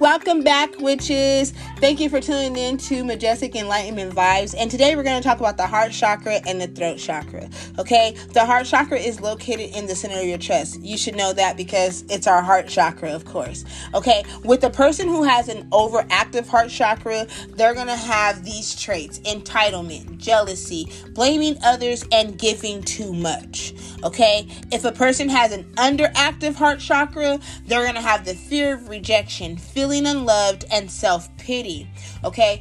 Welcome 0.00 0.42
back, 0.42 0.80
witches. 0.80 1.52
Thank 1.76 2.00
you 2.00 2.08
for 2.08 2.20
tuning 2.20 2.56
in 2.56 2.76
to 2.78 3.04
Majestic 3.04 3.54
Enlightenment 3.54 4.14
Vibes. 4.14 4.54
And 4.56 4.70
today 4.70 4.96
we're 4.96 5.04
going 5.04 5.20
to 5.20 5.26
talk 5.26 5.38
about 5.38 5.56
the 5.56 5.66
heart 5.66 5.92
chakra 5.92 6.40
and 6.46 6.60
the 6.60 6.66
throat 6.66 6.98
chakra. 6.98 7.48
Okay, 7.78 8.16
the 8.32 8.44
heart 8.44 8.66
chakra 8.66 8.98
is 8.98 9.20
located 9.20 9.76
in 9.76 9.86
the 9.86 9.94
center 9.94 10.18
of 10.18 10.26
your 10.26 10.38
chest. 10.38 10.80
You 10.80 10.98
should 10.98 11.14
know 11.14 11.32
that 11.34 11.56
because 11.56 12.04
it's 12.08 12.26
our 12.26 12.42
heart 12.42 12.66
chakra, 12.66 13.12
of 13.12 13.24
course. 13.24 13.64
Okay, 13.94 14.24
with 14.44 14.64
a 14.64 14.70
person 14.70 15.06
who 15.08 15.22
has 15.22 15.48
an 15.48 15.68
overactive 15.70 16.48
heart 16.48 16.70
chakra, 16.70 17.26
they're 17.50 17.74
going 17.74 17.86
to 17.86 17.96
have 17.96 18.44
these 18.44 18.74
traits 18.74 19.20
entitlement, 19.20 20.18
jealousy, 20.18 20.90
blaming 21.10 21.56
others, 21.62 22.04
and 22.10 22.38
giving 22.38 22.82
too 22.82 23.12
much. 23.12 23.74
Okay, 24.02 24.48
if 24.72 24.84
a 24.84 24.92
person 24.92 25.28
has 25.28 25.52
an 25.52 25.64
underactive 25.74 26.54
heart 26.54 26.80
chakra, 26.80 27.38
they're 27.66 27.82
going 27.82 27.94
to 27.94 28.00
have 28.00 28.24
the 28.24 28.34
fear 28.34 28.74
of 28.74 28.88
rejection, 28.88 29.56
feeling 29.56 29.91
unloved, 30.00 30.64
and 30.70 30.90
self 30.90 31.34
pity. 31.36 31.88
Okay. 32.24 32.60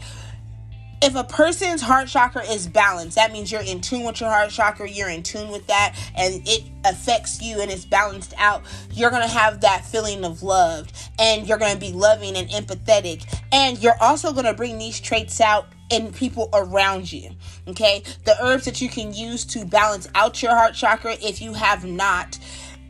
If 1.03 1.15
a 1.15 1.23
person's 1.23 1.81
heart 1.81 2.09
chakra 2.09 2.43
is 2.43 2.67
balanced, 2.67 3.15
that 3.15 3.31
means 3.31 3.51
you're 3.51 3.61
in 3.61 3.81
tune 3.81 4.03
with 4.03 4.21
your 4.21 4.29
heart 4.29 4.51
chakra, 4.51 4.87
you're 4.87 5.09
in 5.09 5.23
tune 5.23 5.49
with 5.49 5.65
that, 5.65 5.95
and 6.15 6.47
it 6.47 6.61
affects 6.85 7.41
you 7.41 7.59
and 7.59 7.71
it's 7.71 7.85
balanced 7.85 8.35
out. 8.37 8.61
You're 8.91 9.09
gonna 9.09 9.27
have 9.27 9.61
that 9.61 9.83
feeling 9.83 10.23
of 10.23 10.43
loved, 10.43 10.93
and 11.17 11.47
you're 11.47 11.57
gonna 11.57 11.79
be 11.79 11.91
loving 11.91 12.35
and 12.35 12.47
empathetic, 12.49 13.25
and 13.51 13.81
you're 13.81 13.99
also 13.99 14.31
gonna 14.31 14.53
bring 14.53 14.77
these 14.77 14.99
traits 14.99 15.41
out 15.41 15.69
in 15.89 16.11
people 16.13 16.49
around 16.53 17.11
you. 17.11 17.31
Okay, 17.67 18.03
the 18.25 18.35
herbs 18.39 18.65
that 18.65 18.79
you 18.79 18.87
can 18.87 19.11
use 19.11 19.43
to 19.45 19.65
balance 19.65 20.07
out 20.13 20.43
your 20.43 20.51
heart 20.51 20.75
chakra, 20.75 21.15
if 21.21 21.41
you 21.41 21.53
have 21.53 21.83
not, 21.83 22.37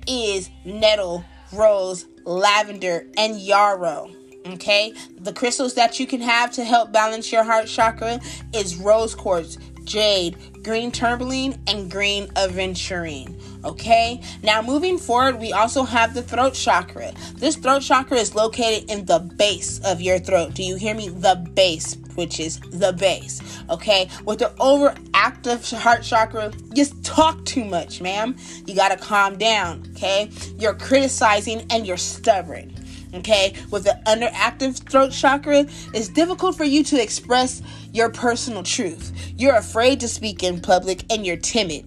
is 0.05 0.49
nettle, 0.65 1.23
rose, 1.53 2.05
lavender, 2.25 3.05
and 3.17 3.39
yarrow. 3.39 4.11
Okay, 4.47 4.93
the 5.19 5.33
crystals 5.33 5.75
that 5.75 5.99
you 5.99 6.07
can 6.07 6.19
have 6.21 6.51
to 6.53 6.63
help 6.63 6.91
balance 6.91 7.31
your 7.31 7.43
heart 7.43 7.67
chakra 7.67 8.19
is 8.55 8.75
rose 8.75 9.13
quartz, 9.13 9.59
jade, 9.83 10.35
green 10.63 10.91
tourmaline, 10.91 11.61
and 11.67 11.91
green 11.91 12.25
aventurine. 12.29 13.39
Okay, 13.63 14.19
now 14.41 14.63
moving 14.63 14.97
forward, 14.97 15.39
we 15.39 15.53
also 15.53 15.83
have 15.83 16.15
the 16.15 16.23
throat 16.23 16.55
chakra. 16.55 17.13
This 17.35 17.55
throat 17.55 17.83
chakra 17.83 18.17
is 18.17 18.33
located 18.33 18.89
in 18.89 19.05
the 19.05 19.19
base 19.19 19.79
of 19.85 20.01
your 20.01 20.17
throat. 20.17 20.55
Do 20.55 20.63
you 20.63 20.75
hear 20.75 20.95
me? 20.95 21.09
The 21.09 21.35
base, 21.53 21.97
which 22.15 22.39
is 22.39 22.59
the 22.71 22.93
base. 22.93 23.41
Okay, 23.69 24.09
with 24.25 24.39
the 24.39 24.51
overactive 24.59 25.71
heart 25.77 26.01
chakra, 26.01 26.51
just 26.73 27.03
talk 27.05 27.45
too 27.45 27.63
much, 27.63 28.01
ma'am. 28.01 28.35
You 28.65 28.73
gotta 28.73 28.97
calm 28.97 29.37
down. 29.37 29.83
Okay, 29.91 30.31
you're 30.57 30.73
criticizing 30.73 31.63
and 31.69 31.85
you're 31.85 31.97
stubborn 31.97 32.73
okay 33.13 33.53
with 33.71 33.83
the 33.83 33.99
underactive 34.05 34.77
throat 34.89 35.11
chakra 35.11 35.65
it's 35.93 36.07
difficult 36.09 36.55
for 36.55 36.63
you 36.63 36.83
to 36.83 37.01
express 37.01 37.61
your 37.93 38.09
personal 38.09 38.63
truth 38.63 39.33
you're 39.37 39.55
afraid 39.55 39.99
to 39.99 40.07
speak 40.07 40.43
in 40.43 40.59
public 40.61 41.03
and 41.11 41.25
you're 41.25 41.37
timid 41.37 41.85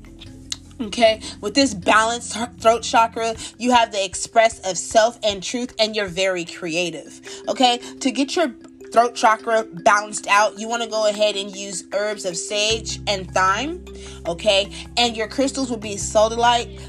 Okay, 0.81 1.21
with 1.41 1.55
this 1.55 1.73
balanced 1.73 2.37
throat 2.59 2.83
chakra, 2.83 3.37
you 3.59 3.71
have 3.71 3.93
the 3.93 4.05
express 4.05 4.59
of 4.69 4.77
self 4.77 5.19
and 5.23 5.43
truth, 5.43 5.73
and 5.79 5.95
you're 5.95 6.09
very 6.09 6.45
creative. 6.45 7.21
Okay, 7.49 7.79
to 8.01 8.11
get 8.11 8.35
your 8.35 8.49
throat 8.93 9.15
chakra 9.15 9.65
balanced 9.65 10.27
out, 10.27 10.59
you 10.59 10.69
want 10.69 10.83
to 10.83 10.89
go 10.89 11.07
ahead 11.09 11.37
and 11.37 11.55
use 11.55 11.85
herbs 11.93 12.25
of 12.25 12.37
sage 12.37 13.01
and 13.07 13.31
thyme. 13.31 13.85
Okay, 14.27 14.71
and 14.97 15.17
your 15.17 15.29
crystals 15.29 15.71
will 15.71 15.77
be 15.77 15.95
sodalite 15.95 16.81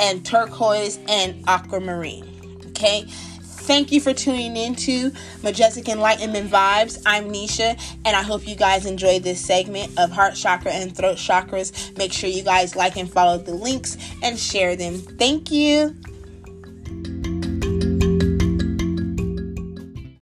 and 0.00 0.26
turquoise 0.26 0.98
and 1.08 1.44
aquamarine. 1.46 2.26
Okay, 2.68 3.06
Thank 3.66 3.90
you 3.90 4.00
for 4.00 4.14
tuning 4.14 4.56
in 4.56 4.76
to 4.76 5.10
Majestic 5.42 5.88
Enlightenment 5.88 6.48
Vibes. 6.48 7.02
I'm 7.04 7.32
Nisha, 7.32 7.76
and 8.04 8.14
I 8.14 8.22
hope 8.22 8.46
you 8.46 8.54
guys 8.54 8.86
enjoyed 8.86 9.24
this 9.24 9.44
segment 9.44 9.98
of 9.98 10.12
heart 10.12 10.36
chakra 10.36 10.70
and 10.70 10.96
throat 10.96 11.16
chakras. 11.16 11.98
Make 11.98 12.12
sure 12.12 12.30
you 12.30 12.44
guys 12.44 12.76
like 12.76 12.96
and 12.96 13.10
follow 13.10 13.38
the 13.38 13.54
links 13.54 13.96
and 14.22 14.38
share 14.38 14.76
them. 14.76 14.98
Thank 14.98 15.50
you. 15.50 15.96